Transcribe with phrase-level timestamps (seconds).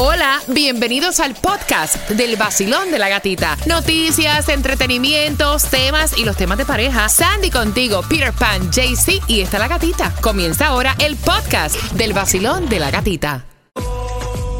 [0.00, 3.56] Hola, bienvenidos al podcast del vacilón de la gatita.
[3.66, 7.08] Noticias, entretenimientos, temas y los temas de pareja.
[7.08, 10.14] Sandy contigo, Peter Pan, JC y está la gatita.
[10.20, 13.44] Comienza ahora el podcast del vacilón de la gatita.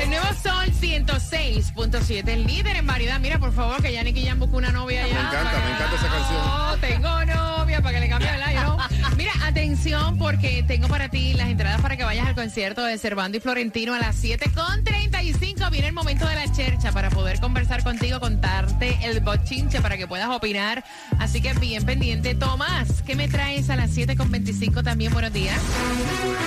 [0.01, 3.20] El nuevo Sol 106.7, el líder en variedad.
[3.20, 5.14] Mira, por favor, que Yannick y Jan buscó una novia ya.
[5.14, 6.46] Me encanta, me encanta esa canción.
[6.48, 8.61] No, tengo novia para que le cambie el aire.
[8.62, 8.77] ¿no?
[9.19, 13.37] Mira, atención porque tengo para ti las entradas para que vayas al concierto de Cervando
[13.37, 15.73] y Florentino a las 7.35.
[15.73, 20.06] Viene el momento de la chercha para poder conversar contigo, contarte el bochinche para que
[20.06, 20.84] puedas opinar.
[21.19, 22.37] Así que bien pendiente.
[22.37, 25.12] Tomás, ¿qué me traes a las 7.25 también?
[25.12, 25.61] Buenos días.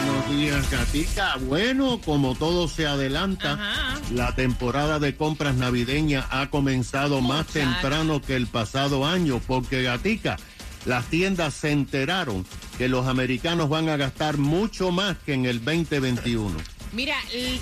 [0.06, 1.36] Buenos días, Gatica.
[1.42, 4.00] Bueno, como todo se adelanta, Ajá.
[4.14, 10.38] la temporada de compras navideña ha comenzado más temprano que el pasado año, porque Gatica,
[10.86, 12.45] las tiendas se enteraron
[12.81, 16.58] que los americanos van a gastar mucho más que en el 2021.
[16.94, 17.13] Mira,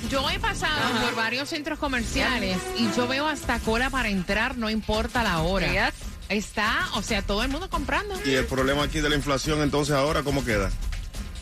[0.10, 4.70] yo he pasado por varios centros comerciales y yo veo hasta cola para entrar, no
[4.70, 5.92] importa la hora.
[6.30, 8.16] Está, o sea, todo el mundo comprando.
[8.24, 10.72] Y el problema aquí de la inflación, entonces ahora, ¿cómo queda?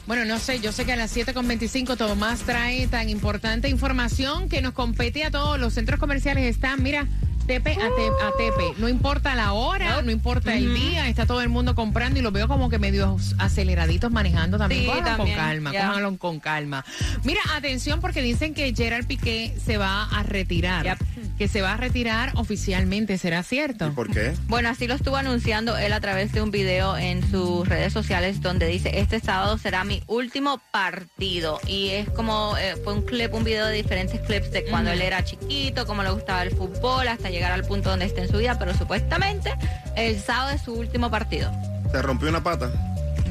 [0.08, 4.64] Bueno, no sé, yo sé que a las 7.25 Tomás trae tan importante información que
[4.64, 5.60] nos compete a todos.
[5.60, 7.08] Los centros comerciales están, mira,
[7.48, 7.86] tepe a,
[8.28, 8.74] a tepe.
[8.78, 12.32] No importa la hora, no importa el día, está todo el mundo comprando y lo
[12.32, 14.82] veo como que medio aceleraditos manejando también.
[14.82, 15.88] Sí, Cójanlo también, con calma, ya.
[15.88, 16.86] cójanlo con calma.
[17.24, 20.86] Mira, atención porque dicen que Gerard Piqué se va a retirar.
[20.86, 20.98] Yep.
[21.38, 23.88] Que se va a retirar oficialmente, ¿será cierto?
[23.88, 24.34] ¿Y por qué?
[24.48, 28.42] Bueno, así lo estuvo anunciando él a través de un video en sus redes sociales
[28.42, 31.60] donde dice, este sábado será mi último partido.
[31.68, 35.02] Y es como, eh, fue un clip, un video de diferentes clips de cuando él
[35.02, 38.38] era chiquito, cómo le gustaba el fútbol, hasta llegar al punto donde está en su
[38.38, 39.54] vida, pero supuestamente
[39.96, 41.52] el sábado es su último partido.
[41.92, 42.72] ¿Te rompió una pata?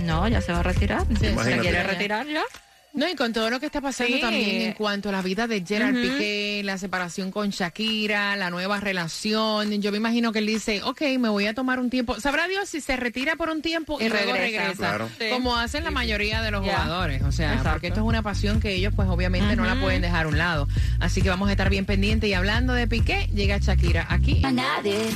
[0.04, 1.04] No, ya se va a retirar.
[1.18, 2.44] ¿Se quiere retirar ya?
[2.96, 4.20] No, y con todo lo que está pasando Sí.
[4.20, 5.94] también en cuanto a la vida de Gerard.
[5.94, 11.02] Piqué, la separación con Shakira, la nueva relación, yo me imagino que él dice, ok,
[11.18, 12.18] me voy a tomar un tiempo.
[12.20, 14.60] Sabrá Dios si se retira por un tiempo y, Y luego regresa.
[14.62, 15.08] regresa, Claro.
[15.18, 15.26] Sí.
[15.30, 17.22] como hacen la mayoría de los jugadores.
[17.22, 17.70] O sea, Exacto.
[17.72, 20.38] porque esto es una pasión que ellos pues obviamente no la pueden dejar a un
[20.38, 20.66] lado.
[20.98, 22.28] Así que vamos a estar bien pendientes.
[22.30, 24.42] Y hablando de Piqué, llega Shakira aquí.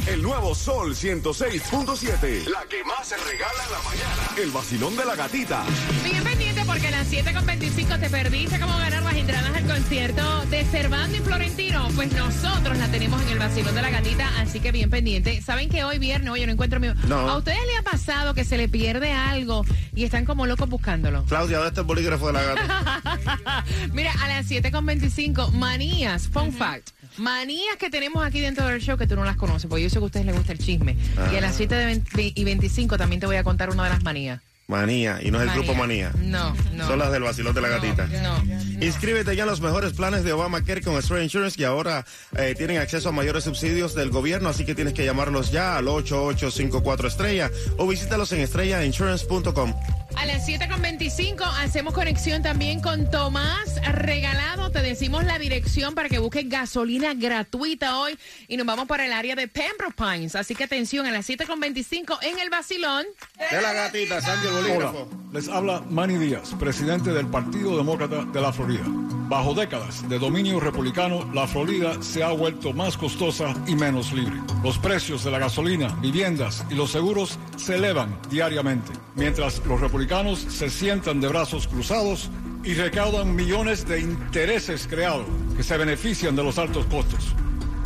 [0.07, 2.47] El nuevo Sol 106.7.
[2.49, 4.43] La que más se regala en la mañana.
[4.43, 5.65] El vacilón de la gatita.
[6.05, 6.30] Bien pendiente
[6.71, 11.21] porque a las 7.25 te perdiste cómo ganar las entradas al concierto de Cervando y
[11.21, 11.89] Florentino.
[11.97, 15.43] Pues nosotros la tenemos en el vacilón de la gatita, así que bien pendiente.
[15.43, 16.87] ¿Saben que hoy viernes, oye, no encuentro mi...
[17.09, 17.29] No.
[17.29, 19.65] ¿A ustedes les ha pasado que se le pierde algo
[19.97, 21.25] y están como locos buscándolo?
[21.25, 23.65] Claudia, ¿dónde está el bolígrafo de la gata?
[23.93, 26.91] Mira, a las 7.25, manías, fun fact.
[27.17, 29.97] Manías que tenemos aquí dentro del show que tú no las conoces, porque yo sé
[29.97, 30.97] que a ustedes les gusta el chisme.
[31.33, 33.91] Y a las 7 de 20 y 25 también te voy a contar una de
[33.91, 34.41] las manías.
[34.71, 36.13] Manía, y no es el grupo Manía.
[36.17, 36.87] No, no.
[36.87, 38.07] Son las del vacilón de la gatita.
[38.07, 38.43] No.
[38.81, 42.79] Inscríbete ya en los mejores planes de Obamacare con Estrella Insurance que ahora eh, tienen
[42.79, 47.51] acceso a mayores subsidios del gobierno, así que tienes que llamarlos ya al 8854 Estrella
[47.77, 49.75] o visítalos en estrellainsurance.com.
[50.17, 54.71] A las 7.25 hacemos conexión también con Tomás Regalado.
[54.71, 59.13] Te decimos la dirección para que busques gasolina gratuita hoy y nos vamos para el
[59.13, 60.37] área de Pembroke Pines.
[60.37, 63.07] Así que atención, a las 7.25 en el vacilón.
[63.51, 65.09] De la gatita, Sandy el Hola, bolígrafo.
[65.33, 68.85] les habla Manny Díaz, presidente del Partido Demócrata de la Florida.
[69.31, 74.35] Bajo décadas de dominio republicano, la Florida se ha vuelto más costosa y menos libre.
[74.65, 80.41] Los precios de la gasolina, viviendas y los seguros se elevan diariamente, mientras los republicanos
[80.41, 82.29] se sientan de brazos cruzados
[82.65, 85.27] y recaudan millones de intereses creados
[85.57, 87.33] que se benefician de los altos costos.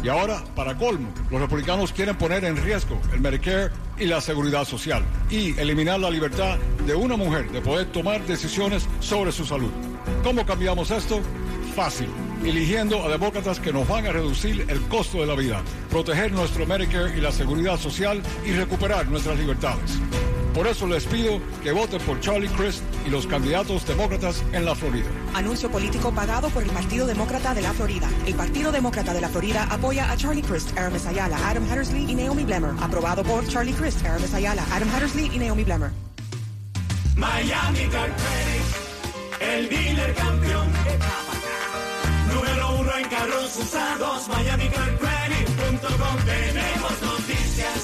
[0.02, 4.64] Y ahora, para colmo, los republicanos quieren poner en riesgo el Medicare y la seguridad
[4.64, 6.56] social y eliminar la libertad
[6.86, 9.70] de una mujer de poder tomar decisiones sobre su salud.
[10.22, 11.20] ¿Cómo cambiamos esto?
[11.74, 12.08] Fácil,
[12.44, 16.66] eligiendo a demócratas que nos van a reducir el costo de la vida, proteger nuestro
[16.66, 19.98] Medicare y la seguridad social y recuperar nuestras libertades.
[20.54, 24.76] Por eso les pido que voten por Charlie Crist y los candidatos demócratas en la
[24.76, 25.08] Florida.
[25.34, 28.08] Anuncio político pagado por el Partido Demócrata de la Florida.
[28.24, 32.14] El Partido Demócrata de la Florida apoya a Charlie Crist, Aramis Ayala, Adam Hattersley y
[32.14, 32.70] Naomi Blemmer.
[32.80, 35.90] Aprobado por Charlie Crist, Aramis Ayala, Adam Hattersley y Naomi Blemmer.
[37.16, 38.63] Miami Credit,
[39.54, 40.68] el dealer campeón.
[42.32, 46.16] Número uno en carros usados, MiamiCarCredit.com.
[46.24, 47.78] Tenemos noticias,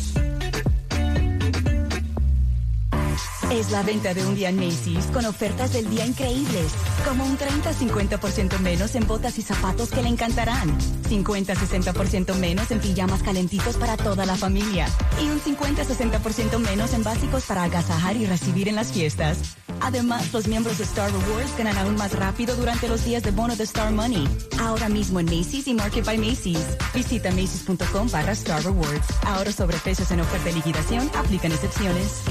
[3.61, 6.71] Es la venta de un día en Macy's con ofertas del día increíbles,
[7.07, 10.75] como un 30-50% menos en botas y zapatos que le encantarán,
[11.07, 14.87] 50-60% menos en pijamas calentitos para toda la familia
[15.21, 19.37] y un 50-60% menos en básicos para agasajar y recibir en las fiestas.
[19.79, 23.55] Además, los miembros de Star Rewards ganan aún más rápido durante los días de bono
[23.55, 24.27] de Star Money.
[24.59, 26.65] Ahora mismo en Macy's y Market by Macy's.
[26.95, 29.05] Visita macy's.com barra Star Rewards.
[29.23, 32.23] Ahora sobre precios en oferta de liquidación, aplican excepciones.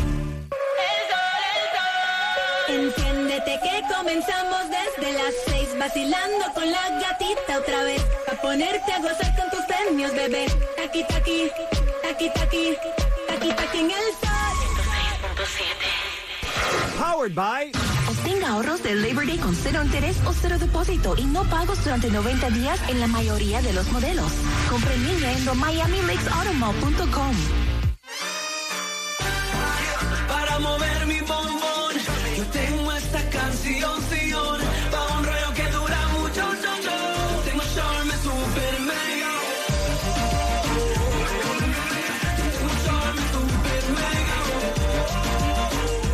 [4.10, 8.02] Comenzamos desde las seis vacilando con la gatita otra vez.
[8.30, 10.46] A ponerte a gozar con tus premios, bebé.
[10.76, 11.50] Taki taki,
[12.02, 12.76] taki taki,
[13.28, 14.30] taki taki en el sol.
[16.98, 17.72] Powered by
[18.08, 22.10] Obtenga ahorros del Labor Day con cero interés o cero depósito y no pagos durante
[22.10, 24.32] 90 días en la mayoría de los modelos.
[24.68, 27.34] Compre en línea en miamilakesautomall.com.
[30.28, 31.94] Para mover mi bombón,
[32.36, 34.00] yo tengo esta canción,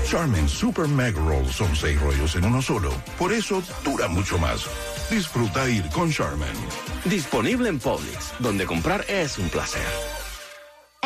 [0.07, 2.91] Charmin Super Mega Roll son seis rollos en uno solo.
[3.19, 4.65] Por eso dura mucho más.
[5.11, 6.47] Disfruta ir con Charmin.
[7.05, 10.16] Disponible en Publix, donde comprar es un placer.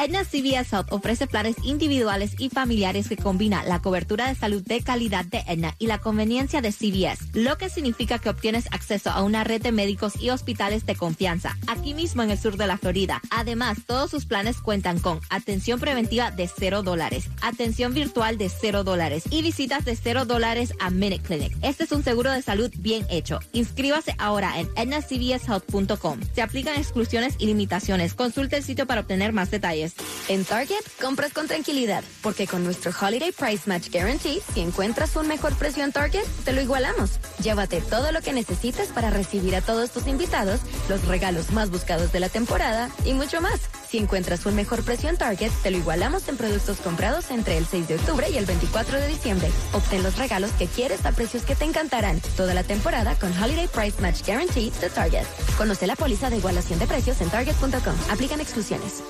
[0.01, 4.81] Aetna CVS Health ofrece planes individuales y familiares que combina la cobertura de salud de
[4.81, 9.23] calidad de Aetna y la conveniencia de CVS, lo que significa que obtienes acceso a
[9.23, 12.79] una red de médicos y hospitales de confianza, aquí mismo en el sur de la
[12.79, 13.21] Florida.
[13.31, 18.85] Además, todos sus planes cuentan con atención preventiva de cero dólares, atención virtual de cero
[18.85, 21.55] dólares y visitas de cero dólares a Minute Clinic.
[21.61, 23.41] Este es un seguro de salud bien hecho.
[23.53, 26.21] Inscríbase ahora en aetnacvshealth.com.
[26.35, 28.15] Se aplican exclusiones y limitaciones.
[28.15, 29.90] Consulte el sitio para obtener más detalles.
[30.29, 35.27] En Target, compras con tranquilidad, porque con nuestro Holiday Price Match Guarantee, si encuentras un
[35.27, 37.11] mejor precio en Target, te lo igualamos.
[37.43, 42.13] Llévate todo lo que necesites para recibir a todos tus invitados, los regalos más buscados
[42.13, 43.61] de la temporada y mucho más.
[43.91, 47.67] Si encuentras un mejor precio en Target, te lo igualamos en productos comprados entre el
[47.67, 49.51] 6 de octubre y el 24 de diciembre.
[49.73, 53.67] Obtén los regalos que quieres a precios que te encantarán toda la temporada con Holiday
[53.67, 55.27] Price Match Guarantee de Target.
[55.59, 57.97] Conoce la póliza de igualación de precios en target.com.
[58.11, 59.03] Aplican exclusiones.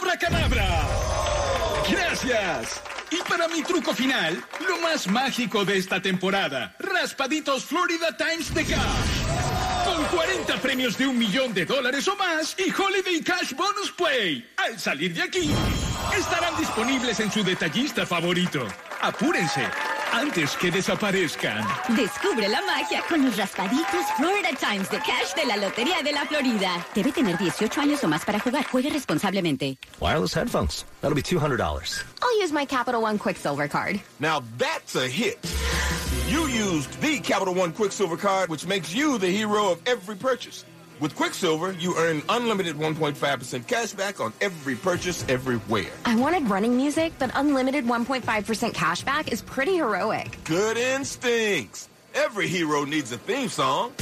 [0.00, 0.88] ¡Abracadabra!
[1.90, 2.80] ¡Gracias!
[3.10, 8.64] Y para mi truco final, lo más mágico de esta temporada, Raspaditos Florida Times de
[8.64, 9.84] Cash.
[9.84, 14.48] Con 40 premios de un millón de dólares o más y Holiday Cash Bonus Play.
[14.56, 15.50] Al salir de aquí,
[16.16, 18.66] estarán disponibles en su detallista favorito.
[19.02, 19.66] Apúrense,
[20.12, 21.64] antes que desaparezcan.
[21.96, 26.24] Descubre la magia con los raspaditos Florida Times de Cash de la Lotería de la
[26.26, 26.86] Florida.
[26.94, 28.64] Debe tener 18 años o más para jugar.
[28.66, 29.78] Juegue responsablemente.
[30.00, 30.84] Wireless headphones.
[31.00, 31.58] That'll be $200.
[32.22, 34.00] I'll use my Capital One Quicksilver card.
[34.18, 35.38] Now that's a hit.
[36.28, 40.64] You used the Capital One Quicksilver card, which makes you the hero of every purchase.
[41.00, 45.90] With Quicksilver, you earn unlimited 1.5% cash back on every purchase everywhere.
[46.04, 50.36] I wanted running music, but unlimited 1.5% cash back is pretty heroic.
[50.44, 51.88] Good instincts.
[52.14, 53.94] Every hero needs a theme song.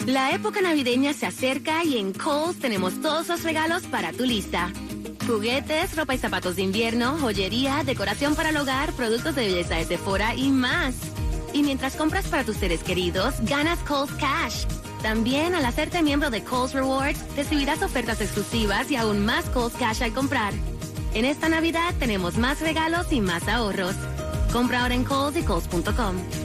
[0.07, 4.71] La época navideña se acerca y en Kohl's tenemos todos los regalos para tu lista.
[5.27, 9.87] Juguetes, ropa y zapatos de invierno, joyería, decoración para el hogar, productos de belleza de
[9.87, 10.95] Sephora y más.
[11.55, 14.67] Y mientras compras para tus seres queridos, ganas Kohl's Cash.
[15.03, 20.03] También al hacerte miembro de Kohl's Rewards, recibirás ofertas exclusivas y aún más Kohl's Cash
[20.03, 20.53] al comprar.
[21.15, 23.95] En esta Navidad tenemos más regalos y más ahorros.
[24.53, 26.44] Compra ahora en Kohl's y Kohl's.com.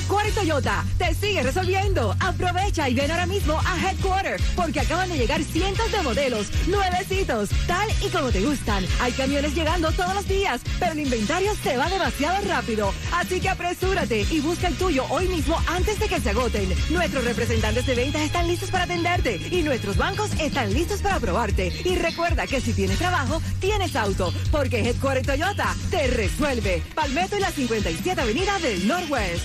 [0.00, 2.16] Headquarter Toyota te sigue resolviendo.
[2.20, 7.50] Aprovecha y ven ahora mismo a Headquarter porque acaban de llegar cientos de modelos nuevecitos,
[7.66, 8.86] tal y como te gustan.
[9.02, 12.94] Hay camiones llegando todos los días, pero el inventario se va demasiado rápido.
[13.12, 16.74] Así que apresúrate y busca el tuyo hoy mismo antes de que se agoten.
[16.88, 21.78] Nuestros representantes de ventas están listos para atenderte y nuestros bancos están listos para aprobarte.
[21.84, 26.82] Y recuerda que si tienes trabajo, tienes auto, porque Headquarter Toyota te resuelve.
[26.94, 29.44] Palmetto y la 57 Avenida del Northwest.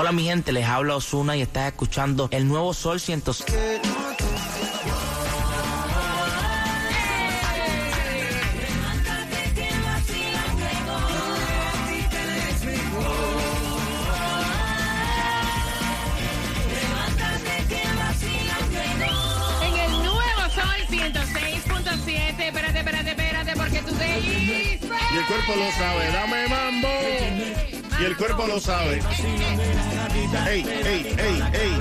[0.00, 3.20] Hola mi gente, les habla Osuna y estás escuchando el nuevo Sol 100.
[25.38, 26.88] Cuerpo lo sabe, dame mambo.
[28.00, 29.00] Y el cuerpo lo sabe.
[30.48, 31.72] Ey, ey, ey, ey.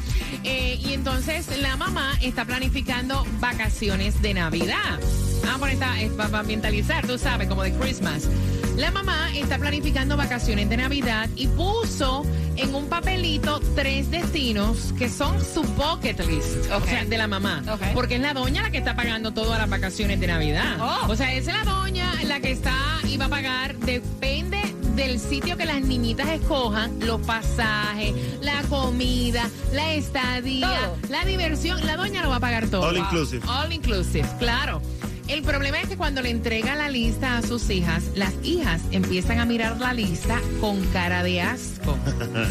[0.45, 5.01] Eh, y entonces la mamá está planificando vacaciones de Navidad.
[5.49, 8.29] Ah, por esta, es para ambientalizar, tú sabes, como de Christmas.
[8.77, 12.25] La mamá está planificando vacaciones de Navidad y puso
[12.57, 17.63] en un papelito tres destinos que son su bucket list, o sea, de la mamá.
[17.95, 21.09] Porque es la doña la que está pagando todas las vacaciones de Navidad.
[21.09, 24.59] O sea, es la doña la que está y va a pagar, depende
[24.97, 31.99] del sitio que las niñitas escojan, los pasajes, la comida, la estadía, la diversión, la
[31.99, 32.85] doña lo va a pagar todo.
[32.85, 33.47] All inclusive.
[33.47, 34.81] All inclusive, claro.
[35.29, 39.39] El problema es que cuando le entrega la lista a sus hijas, las hijas empiezan
[39.39, 41.99] a mirar la lista con cara de asco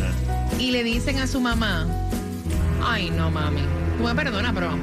[0.59, 1.88] y le dicen a su mamá,
[2.85, 3.61] ay no mami,
[3.97, 4.77] tú me perdonas, pero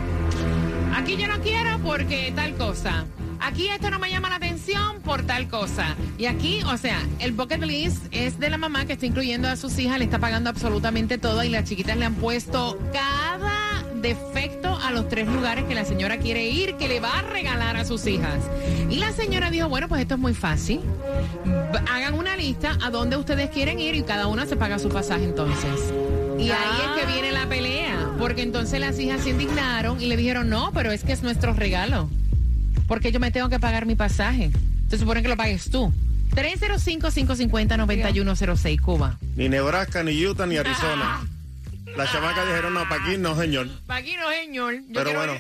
[0.97, 3.07] aquí yo no quiero porque tal cosa.
[3.41, 5.97] Aquí esto no me llama la atención por tal cosa.
[6.19, 9.57] Y aquí, o sea, el bucket list es de la mamá que está incluyendo a
[9.57, 14.77] sus hijas, le está pagando absolutamente todo y las chiquitas le han puesto cada defecto
[14.77, 17.85] a los tres lugares que la señora quiere ir, que le va a regalar a
[17.85, 18.45] sus hijas.
[18.91, 20.81] Y la señora dijo, bueno, pues esto es muy fácil.
[21.91, 25.25] Hagan una lista a dónde ustedes quieren ir y cada una se paga su pasaje
[25.25, 25.93] entonces.
[26.39, 30.17] Y ahí es que viene la pelea, porque entonces las hijas se indignaron y le
[30.17, 32.09] dijeron, no, pero es que es nuestro regalo.
[32.89, 34.51] Porque yo me tengo que pagar mi pasaje.
[34.91, 35.93] Se supone que lo pagues tú.
[36.35, 39.19] 305-550-9106, Cuba.
[39.37, 41.21] Ni Nebraska, ni Utah, ni Arizona.
[41.97, 43.69] Las chamacas dijeron, no, para aquí no, señor.
[43.87, 44.75] Pa' aquí no, señor.
[44.75, 45.33] Yo Pero bueno,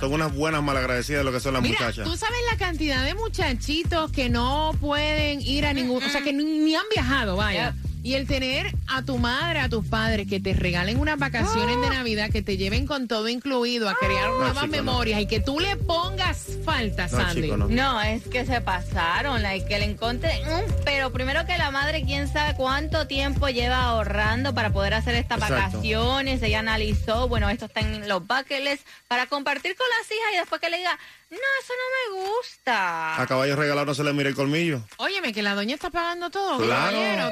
[0.00, 2.08] son unas buenas malagradecidas de lo que son las Mira, muchachas.
[2.08, 6.32] tú sabes la cantidad de muchachitos que no pueden ir a ningún, o sea, que
[6.32, 7.74] ni, ni han viajado, vaya.
[8.06, 11.90] Y el tener a tu madre, a tus padres que te regalen unas vacaciones de
[11.90, 14.72] Navidad, que te lleven con todo incluido a crear nuevas chico, no.
[14.84, 17.50] memorias y que tú le pongas falta, Sandy.
[17.50, 18.00] no.
[18.00, 20.40] es que se pasaron, like, que le encontré.
[20.84, 25.38] pero primero que la madre, quién sabe cuánto tiempo lleva ahorrando para poder hacer estas
[25.38, 25.78] Exacto.
[25.78, 26.40] vacaciones.
[26.44, 30.60] Ella analizó, bueno, esto está en los buckets para compartir con las hijas y después
[30.60, 30.96] que le diga,
[31.30, 33.20] no, eso no me gusta.
[33.20, 34.82] A caballo regalado no se le mira el colmillo.
[34.98, 36.58] Óyeme, que la doña está pagando todo.
[36.58, 36.96] Claro.
[36.96, 37.30] caballero.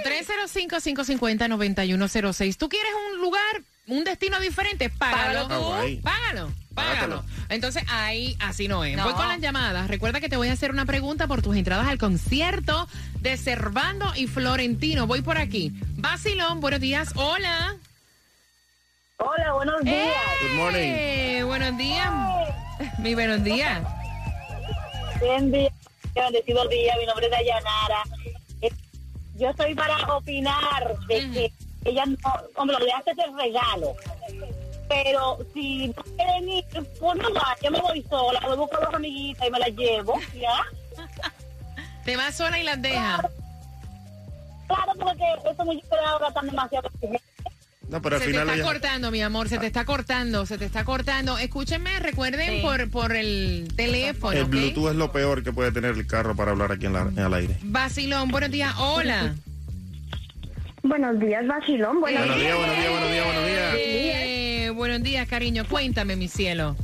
[0.49, 2.57] 305-550-9106.
[2.57, 4.91] ¿Tú quieres un lugar, un destino diferente?
[4.91, 5.49] Págalo.
[5.49, 5.71] Págalo tú.
[6.03, 6.03] Págalo.
[6.03, 6.53] Págalo.
[6.75, 7.25] Págatelo.
[7.49, 8.97] Entonces ahí así no es.
[8.97, 9.05] No.
[9.05, 9.87] Voy con las llamadas.
[9.89, 12.89] Recuerda que te voy a hacer una pregunta por tus entradas al concierto
[13.21, 15.07] de Cervando y Florentino.
[15.07, 15.73] Voy por aquí.
[15.97, 17.13] Basilón, buenos días.
[17.15, 17.77] Hola.
[19.19, 20.17] Hola, buenos días.
[20.43, 20.81] Good morning.
[20.81, 22.11] Eh, buenos días.
[22.99, 23.83] Mi buenos días.
[25.21, 25.71] Buen día,
[26.15, 26.95] bendecido día.
[26.99, 28.03] Mi nombre es Dayanara.
[28.63, 28.71] Eh,
[29.37, 31.53] Yo estoy para opinar de que
[31.85, 32.17] ella no,
[32.57, 33.95] hombre, le hace el regalo.
[34.89, 38.81] Pero si no quieren ir, pues no va, yo me voy sola, me busco a
[38.85, 40.63] dos amiguitas y me las llevo, ¿ya?
[42.05, 43.21] Te vas sola y las dejas.
[44.67, 47.24] Claro, porque estos muchachos ahora están demasiado exigentes.
[47.95, 50.59] No, pero al se te está ella- cortando, mi amor, se te está cortando, se
[50.59, 51.39] te está cortando.
[51.39, 52.61] Escúchenme, recuerden Sí.
[52.61, 54.47] por, por el teléfono, El.
[54.47, 57.17] Bluetooth es lo peor que puede tener el carro para hablar aquí en, la, en
[57.21, 57.57] el aire.
[57.63, 59.37] Vacilón, buenos días, hola.
[60.83, 62.01] Buenos días, Vacilón.
[62.01, 63.75] Buenos, Buenos días, buenos días, buenos días, buenos días.
[63.77, 66.75] Eh, buenos días, cariño, cuéntame, mi cielo.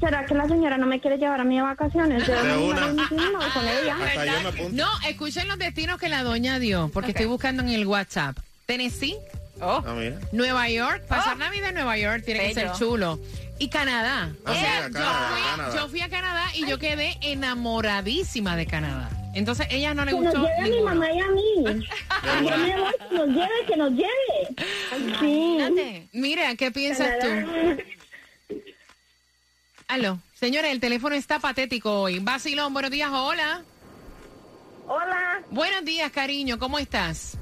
[0.00, 2.24] ¿Será que la señora no me quiere llevar a mí de vacaciones?
[2.24, 2.80] Yo De una.
[3.52, 3.96] con ella.
[4.70, 8.38] No, escuchen los destinos que la doña dio, porque estoy buscando en el WhatsApp.
[8.66, 9.16] Tennessee,
[9.62, 9.82] Oh.
[9.86, 10.18] Ah, mira.
[10.32, 12.78] Nueva York, pasar Navidad en Nueva York tiene que ser Bello.
[12.78, 13.20] chulo.
[13.58, 14.32] Y Canadá.
[14.46, 15.74] Ah, O sea, mira, yo, Canadá, fui, Canadá.
[15.76, 19.10] yo fui a Canadá y yo quedé enamoradísima de Canadá.
[19.34, 20.94] Entonces, ella no le Que nos gustó lleve a mi ninguno.
[20.94, 21.54] mamá y a mí.
[22.50, 24.56] Yo me voy, que nos lleve, que nos lleve.
[24.90, 25.26] Ay, sí.
[25.26, 26.08] Imagínate.
[26.12, 27.26] Mira, ¿qué piensas tú?
[29.88, 30.18] Aló.
[30.34, 32.18] Señora, el teléfono está patético hoy.
[32.18, 33.62] Vacilón, buenos días, hola.
[34.88, 37.36] Hola, Buenos días, cariño, ¿cómo estás?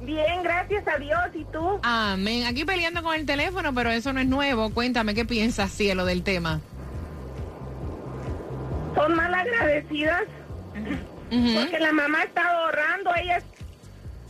[0.00, 1.20] Bien, gracias a Dios.
[1.34, 1.80] ¿Y tú?
[1.82, 2.44] Amén.
[2.46, 4.70] Aquí peleando con el teléfono, pero eso no es nuevo.
[4.70, 6.60] Cuéntame, ¿qué piensas, cielo, del tema?
[8.94, 10.24] Son mal agradecidas
[11.30, 13.14] porque la mamá está ahorrando.
[13.14, 13.44] Ellas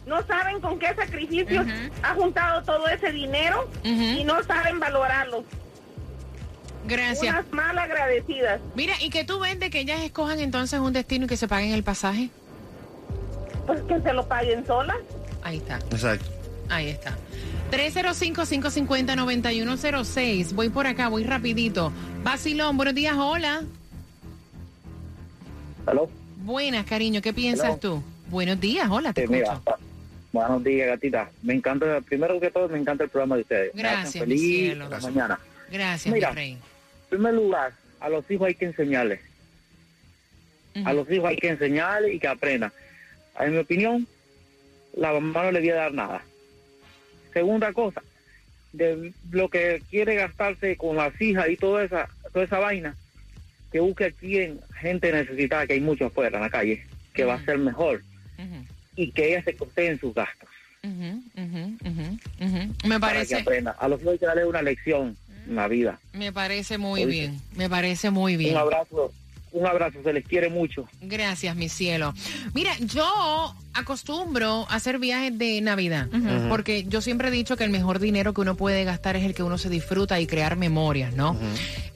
[0.06, 1.66] no saben con qué sacrificios
[2.02, 5.44] ha juntado todo ese dinero y no saben valorarlo.
[6.86, 7.32] Gracias.
[7.32, 8.60] Unas mal agradecidas.
[8.74, 11.46] Mira, ¿y que tú ves de que ellas escojan entonces un destino y que se
[11.46, 12.30] paguen el pasaje?
[13.66, 14.96] Pues que se lo paguen solas.
[15.42, 16.26] Ahí está, Exacto.
[16.68, 17.16] ahí está.
[17.70, 20.52] 305-550-9106.
[20.54, 21.92] Voy por acá, voy rapidito.
[22.22, 23.62] Basilón, buenos días, hola.
[25.86, 26.10] ¿Aló?
[26.38, 27.78] Buenas, cariño, ¿qué piensas Hello.
[27.78, 28.02] tú?
[28.28, 29.76] Buenos días, hola, te Sí, mira, escucho.
[30.32, 31.30] buenos días, gatita.
[31.42, 33.70] Me encanta, primero que todo, me encanta el programa de ustedes.
[33.74, 34.88] Gracias, mi feliz cielo.
[34.88, 35.40] la mañana.
[35.70, 36.30] Gracias, Mira.
[36.30, 36.52] mi rey.
[36.52, 36.58] En
[37.08, 39.20] primer lugar, a los hijos hay que enseñarles.
[40.84, 42.72] A los hijos hay que enseñarles y que aprendan.
[43.40, 44.06] En mi opinión,
[44.96, 46.22] la mamá no le debe dar nada.
[47.32, 48.02] Segunda cosa,
[48.72, 52.96] de lo que quiere gastarse con las hijas y toda esa, toda esa vaina,
[53.70, 57.34] que busque aquí en gente necesitada, que hay mucho afuera en la calle, que va
[57.34, 58.02] a ser mejor.
[58.96, 60.48] Y que ella se costeen sus gastos.
[60.82, 61.20] Me
[62.98, 63.72] Para que parece, aprenda.
[63.78, 65.98] A los hijos hay que darle una lección en la vida.
[66.12, 67.20] me parece muy Oíste.
[67.20, 67.40] bien.
[67.56, 68.54] Me parece muy bien.
[68.54, 69.12] Un abrazo,
[69.52, 70.88] un abrazo, se les quiere mucho.
[71.02, 72.14] Gracias, mi cielo.
[72.54, 76.08] Mira, yo acostumbro a hacer viajes de Navidad,
[76.48, 79.34] porque yo siempre he dicho que el mejor dinero que uno puede gastar es el
[79.34, 81.36] que uno se disfruta y crear memorias, ¿no?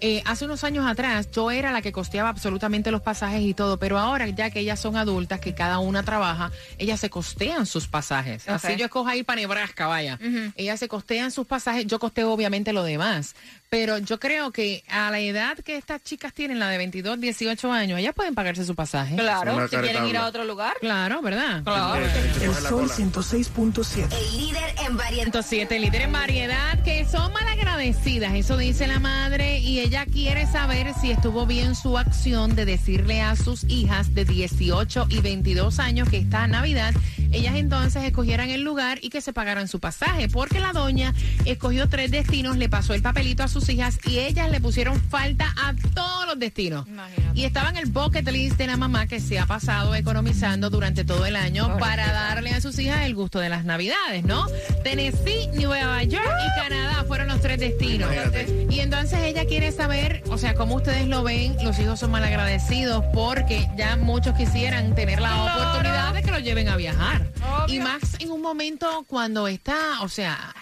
[0.01, 3.79] Eh, hace unos años atrás yo era la que costeaba absolutamente los pasajes y todo,
[3.79, 7.89] pero ahora ya que ellas son adultas, que cada una trabaja, ellas se costean sus
[7.89, 8.49] pasajes.
[8.49, 10.19] Así yo escoja ir para Nebraska, vaya.
[10.57, 13.35] Ellas se costean sus pasajes, yo costeo obviamente lo demás,
[13.69, 17.73] pero yo creo que a la edad que estas chicas tienen, la de 22, 18
[17.73, 19.17] años, ellas pueden pagarse su pasaje.
[19.17, 20.75] Claro, si quieren ir a otro lugar.
[20.81, 21.64] Claro, ¿verdad?
[21.65, 22.05] Claro.
[22.43, 24.09] El Sol 106.7.
[24.13, 25.25] El líder en variedad.
[25.25, 30.93] 107, líder en variedad, que son malagradecidas, eso dice la madre, y ella quiere saber
[31.01, 36.09] si estuvo bien su acción de decirle a sus hijas de 18 y 22 años
[36.09, 36.95] que esta Navidad
[37.35, 41.13] ellas entonces escogieran el lugar y que se pagaran su pasaje, porque la doña
[41.45, 45.53] escogió tres destinos, le pasó el papelito a sus hijas y ellas le pusieron falta
[45.57, 46.87] a todos los destinos.
[47.35, 51.05] Y estaba en el bucket list de la mamá que se ha pasado economizando durante
[51.05, 54.47] todo el año para darle a sus hijas el gusto de las navidades, ¿no?
[54.83, 58.13] Tennessee, Nueva York y Canadá fueron los tres destinos.
[58.13, 58.67] Imagínate.
[58.71, 63.05] Y entonces ella quiere saber, o sea, cómo ustedes lo ven, los hijos son malagradecidos
[63.15, 67.27] porque ya muchos quisieran tener la oportunidad de que los lleven a viajar.
[67.69, 70.55] Y más en un momento cuando está, o sea,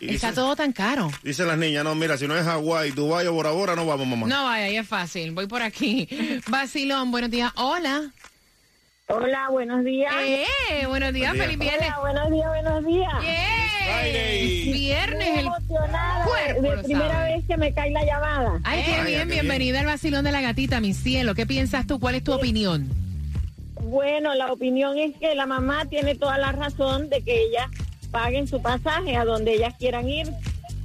[0.00, 1.10] Y está dice- todo tan caro.
[1.22, 4.06] Dicen las niñas, no, mira, si no es Hawái, Dubái o Bora Bora, no vamos,
[4.06, 4.26] mamá.
[4.26, 5.32] No vaya, ahí es fácil.
[5.32, 6.08] Voy por aquí.
[6.48, 7.52] Basilón, buenos días.
[7.56, 8.10] Hola.
[9.12, 10.12] Hola, buenos días.
[10.24, 11.88] Eh, buenos días, feliz viernes.
[12.00, 13.12] Hola, buenos días, buenos días.
[13.22, 14.72] Yeah.
[14.72, 17.34] Viernes, el emocionada cuerpo de primera sabe.
[17.34, 18.60] vez que me cae la llamada.
[18.64, 21.34] Ay, qué Ay, bien, qué bienvenida al vacilón de la gatita, mi cielo.
[21.34, 21.98] ¿Qué piensas tú?
[21.98, 22.88] ¿Cuál es tu opinión?
[23.82, 27.66] Bueno, la opinión es que la mamá tiene toda la razón de que ellas
[28.12, 30.28] paguen su pasaje a donde ellas quieran ir,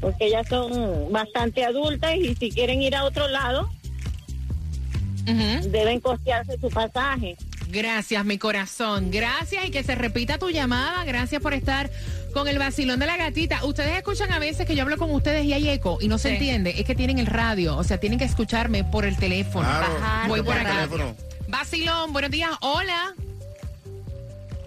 [0.01, 3.69] porque ellas son bastante adultas y si quieren ir a otro lado,
[5.69, 7.37] deben costearse su pasaje.
[7.69, 9.11] Gracias, mi corazón.
[9.11, 11.03] Gracias y que se repita tu llamada.
[11.03, 11.89] Gracias por estar
[12.33, 13.63] con el vacilón de la gatita.
[13.65, 16.29] Ustedes escuchan a veces que yo hablo con ustedes y hay eco y no se
[16.29, 16.33] Sí.
[16.35, 16.75] entiende.
[16.77, 19.67] Es que tienen el radio, o sea, tienen que escucharme por el teléfono.
[19.67, 20.75] Claro, Bajar, Voy por por el acá.
[20.75, 21.15] teléfono.
[21.47, 22.51] Vacilón, buenos días.
[22.61, 23.13] Hola.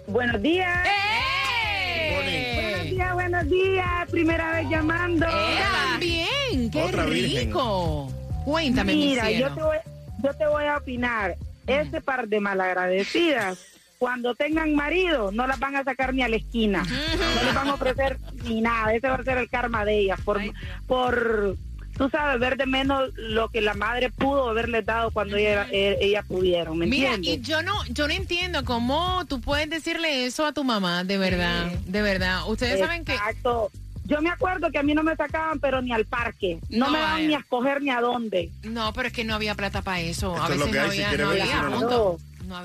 [0.07, 0.87] Buenos días.
[0.87, 2.15] ¡Eh!
[2.15, 4.09] Buenos días, buenos días.
[4.11, 5.25] Primera vez llamando.
[5.27, 7.45] También, qué Otra virgen.
[7.47, 8.11] rico.
[8.45, 9.77] Cuéntame, Mira, mi yo te, voy,
[10.23, 11.35] yo te voy a opinar.
[11.69, 13.59] Ese par de malagradecidas,
[13.97, 16.83] cuando tengan marido, no las van a sacar ni a la esquina.
[16.83, 18.93] No les van a ofrecer ni nada.
[18.93, 20.15] Ese va a ser el karma de ella.
[20.23, 20.41] Por,
[20.87, 21.57] por
[21.97, 25.97] tú sabes, ver de menos lo que la madre pudo haberle dado cuando ella, eh,
[25.99, 26.77] ella pudieron.
[26.77, 27.47] ¿Me Mira, entiendes?
[27.47, 31.17] y yo no, yo no entiendo cómo tú puedes decirle eso a tu mamá, de
[31.17, 32.43] verdad, de verdad.
[32.47, 33.69] Ustedes saben que Exacto.
[34.09, 36.59] Yo me acuerdo que a mí no me sacaban, pero ni al parque.
[36.69, 37.27] No, No, me daban eh.
[37.27, 38.49] ni a escoger ni a dónde.
[38.63, 40.35] No, pero es que no había plata para eso.
[40.35, 42.17] a Esto es lo veces que no hay, había, no ver, había, no.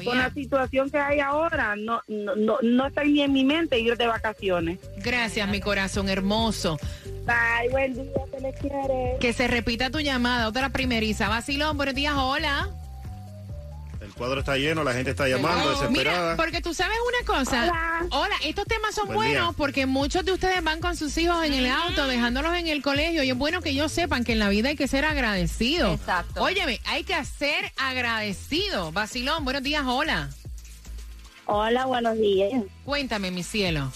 [0.02, 3.78] Con la situación que hay ahora, no, no, no, no está ni en mi mente
[3.78, 4.78] ir de vacaciones.
[4.96, 6.78] Gracias, mi corazón hermoso.
[7.26, 9.16] Bye, buen día, te le quiere.
[9.20, 11.28] Que se repita tu llamada, otra primeriza.
[11.28, 12.70] Vacilón, buenos días, hola.
[14.04, 16.32] El cuadro está lleno, la gente está llamando, desesperada.
[16.32, 18.06] Mira, porque tú sabes una cosa.
[18.10, 18.34] Hola.
[18.44, 19.56] estos temas son Buen buenos día.
[19.56, 23.22] porque muchos de ustedes van con sus hijos en el auto, dejándolos en el colegio.
[23.22, 25.94] Y es bueno que ellos sepan que en la vida hay que ser agradecido.
[25.94, 26.42] Exacto.
[26.42, 28.92] Óyeme, hay que ser agradecido.
[28.92, 30.28] Vacilón, buenos días, hola.
[31.46, 32.62] Hola, buenos días.
[32.84, 33.90] Cuéntame, mi cielo.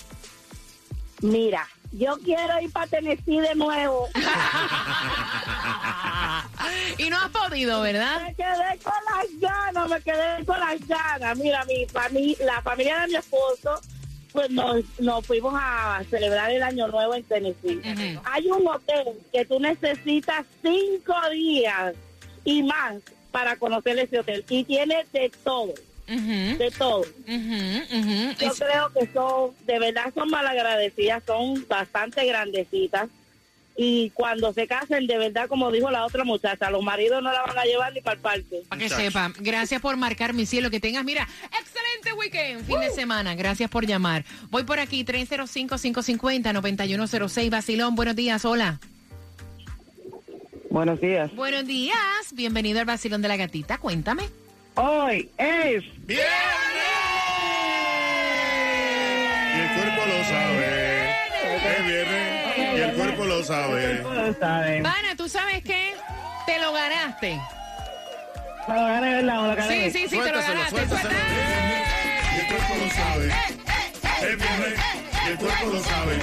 [1.21, 4.09] Mira, yo quiero ir para Tennessee de nuevo.
[6.99, 8.23] y no has podido, ¿verdad?
[8.23, 11.39] Me quedé con las ganas, me quedé con las ganas.
[11.39, 13.81] Mira, mi fami la familia de mi esposo,
[14.33, 17.81] pues nos, nos fuimos a celebrar el Año Nuevo en Tennessee.
[18.25, 21.95] Hay un hotel que tú necesitas cinco días
[22.45, 22.97] y más
[23.31, 24.45] para conocer ese hotel.
[24.49, 25.73] Y tiene de todo.
[26.09, 27.05] De todo.
[27.05, 33.11] Yo creo que son, de verdad son malagradecidas, son bastante grandecitas.
[33.81, 37.43] Y cuando se casen, de verdad, como dijo la otra muchacha, los maridos no la
[37.43, 38.63] van a llevar ni para el parque.
[38.69, 39.33] Para que sepa.
[39.39, 40.69] Gracias por marcar, mi cielo.
[40.69, 43.37] Que tengas, mira, excelente weekend, fin de semana.
[43.37, 44.25] Gracias por llamar.
[44.51, 47.51] Voy por aquí, 305-550-9106.
[47.51, 48.81] Vacilón, buenos días, hola.
[50.71, 51.33] Buenos días.
[51.37, 51.97] Buenos días.
[52.33, 53.79] Bienvenido al Vacilón de la Gatita.
[53.79, 54.25] Cuéntame.
[54.81, 56.13] Hoy es Y
[59.61, 61.11] el cuerpo lo sabe.
[61.67, 62.59] Es viernes.
[62.77, 64.05] Y el cuerpo lo sabe.
[64.39, 65.95] Pana, ¿tú sabes qué?
[66.47, 67.41] Te lo ganaste.
[68.69, 69.43] Me lo gané, ¿verdad?
[69.43, 69.91] Me lo gané.
[69.91, 70.77] Sí, sí, sí, te lo Suéltaselo, ganaste.
[70.77, 71.15] suéltaselo.
[72.35, 73.27] Y el cuerpo lo sabe.
[74.31, 74.81] Es viernes.
[75.27, 76.19] Y el cuerpo lo sabe.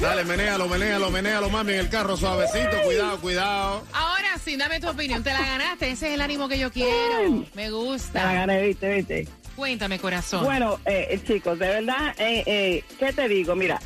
[0.00, 2.80] Dale, menéalo, menéalo, menéalo, mami, en el carro suavecito.
[2.84, 3.84] Cuidado, cuidado.
[4.28, 5.22] Ahora sí, dame tu opinión.
[5.22, 5.90] Te la ganaste.
[5.90, 7.30] Ese es el ánimo que yo quiero.
[7.30, 8.32] Me Me la gusta.
[8.32, 9.28] gané, viste, viste.
[9.56, 10.44] Cuéntame, corazón.
[10.44, 13.56] Bueno, eh, chicos, de verdad, eh, eh, ¿qué te digo?
[13.56, 13.80] Mira,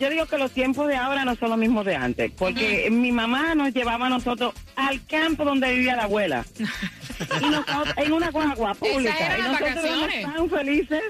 [0.00, 3.10] yo digo que los tiempos de ahora no son los mismos de antes, porque mi
[3.12, 6.44] mamá nos llevaba a nosotros al campo donde vivía la abuela.
[7.40, 9.38] y nosotros, en una guagua pública.
[9.38, 10.14] y nosotros vacaciones.
[10.16, 11.02] éramos tan felices.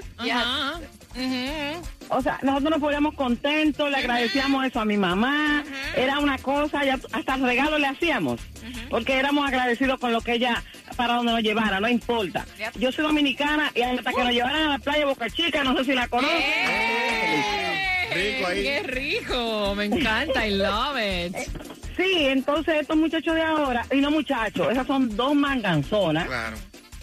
[2.09, 5.63] O sea, nosotros nos poníamos contentos, le agradecíamos eso a mi mamá.
[5.95, 8.39] Era una cosa, ya, hasta regalo le hacíamos.
[8.89, 10.63] Porque éramos agradecidos con lo que ella,
[10.95, 12.45] para donde nos llevara, no importa.
[12.75, 15.85] Yo soy dominicana y hasta que nos llevaran a la playa Boca Chica, no sé
[15.85, 16.41] si la conocen.
[18.13, 18.63] Rico ahí.
[18.63, 19.75] Qué rico.
[19.75, 20.47] Me encanta.
[20.47, 21.35] I love it.
[21.97, 26.27] Sí, entonces estos muchachos de ahora, y no muchachos, esas son dos manganzonas.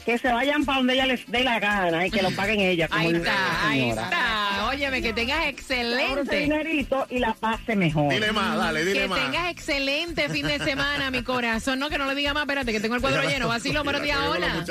[0.04, 2.88] Que se vayan para donde ella les dé la gana y que lo paguen ella.
[2.88, 4.66] Como Ahí está, ahí está.
[4.68, 6.38] Óyeme, que tengas excelente.
[6.38, 8.12] dinerito y la pase mejor.
[8.12, 9.20] Dile más, dale, dile Que más.
[9.20, 11.78] tengas excelente fin de semana, mi corazón.
[11.78, 13.46] No, que no le diga más, espérate, que tengo el cuadro lleno.
[13.46, 14.64] Vacilo, buenos días, hola.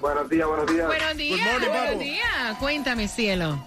[0.00, 0.86] Buenos días, buenos días.
[0.86, 2.56] Buenos días, buenos días.
[2.58, 3.64] Cuéntame, cielo.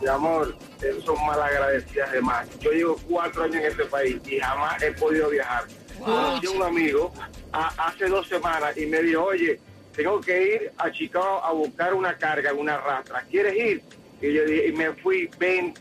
[0.00, 2.46] Mi amor, esos son malagradecidas de más.
[2.60, 5.64] Yo llevo cuatro años en este país y jamás he podido viajar.
[6.04, 7.12] Conocí a un amigo
[7.52, 9.58] a- hace dos semanas y me dijo, oye,
[9.94, 13.22] tengo que ir a Chicago a buscar una carga, una rastra.
[13.30, 13.82] ¿Quieres ir?
[14.22, 15.30] Y yo dije, y me fui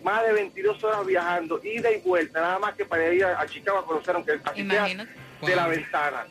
[0.04, 3.46] más de 22 horas viajando, ida y vuelta, nada más que para ir a, a
[3.48, 5.12] Chicago a conocer, aunque Imagínate.
[5.46, 6.26] de la ventana.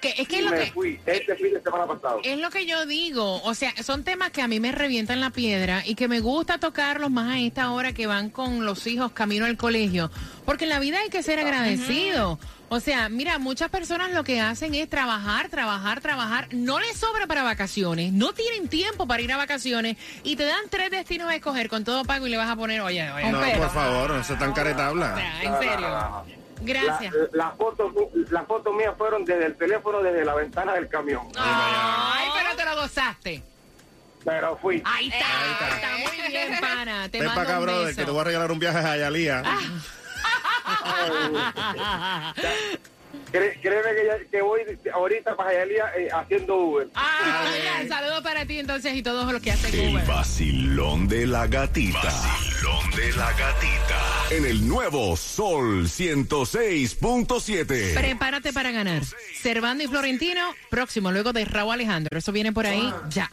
[0.00, 0.70] Que, es que y es lo me que...
[0.72, 2.20] fui este fin de semana pasado.
[2.22, 5.30] Es lo que yo digo, o sea, son temas que a mí me revientan la
[5.30, 9.10] piedra y que me gusta tocarlos más a esta hora que van con los hijos
[9.10, 10.10] camino al colegio,
[10.44, 12.38] porque en la vida hay que ser agradecido.
[12.70, 17.26] O sea, mira, muchas personas lo que hacen es trabajar, trabajar, trabajar, no les sobra
[17.26, 21.34] para vacaciones, no tienen tiempo para ir a vacaciones y te dan tres destinos a
[21.34, 24.22] escoger con todo pago y le vas a poner, oye, oye, No, por favor, no
[24.22, 25.40] se tan caretabla.
[25.42, 26.37] en serio.
[26.60, 27.14] Gracias.
[27.32, 27.92] La- Las fotos
[28.30, 31.28] las fotos mías fueron desde el teléfono, desde la ventana del camión.
[31.36, 33.42] Ay, pero te lo gozaste.
[34.24, 34.82] Pero fui.
[34.84, 35.26] Ahí está,
[35.72, 37.08] está, muy bien, pana.
[37.08, 37.98] Te Ven para mando acá, un brother, beso.
[38.00, 39.42] que te voy a regalar un viaje a Hialeah.
[43.32, 44.60] Cre- créeme que, ya- que voy
[44.92, 46.88] ahorita para Hialeah eh, haciendo Uber.
[46.94, 50.06] Ah, mira, saludos para ti entonces y todos los que hacen El Uber.
[50.06, 52.02] vacilón de la gatita.
[52.02, 53.98] Vacilón de la gatita.
[54.30, 57.94] En el nuevo Sol 106.7.
[57.94, 59.02] Prepárate para ganar.
[59.40, 62.18] Servando y Florentino, próximo, luego de Raúl Alejandro.
[62.18, 63.32] Eso viene por ahí ya.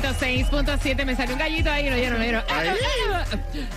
[0.00, 1.04] 106.7.
[1.04, 2.44] Me salió un gallito ahí, lo dieron, lo dieron.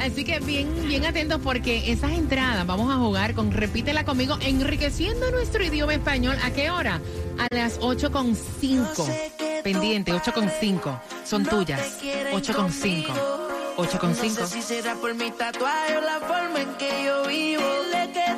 [0.00, 5.30] Así que bien, bien atentos porque esas entradas vamos a jugar con Repítela conmigo, enriqueciendo
[5.30, 6.36] nuestro idioma español.
[6.42, 7.00] ¿A qué hora?
[7.38, 9.08] A las 8 con 5.
[9.64, 11.00] Pendiente, 8 con 5.
[11.24, 11.98] Son tuyas.
[12.32, 13.12] 8 con 5.
[13.76, 14.40] 8 con 5.
[14.40, 17.62] No sé si será por mi tatuaje o la forma en que yo vivo.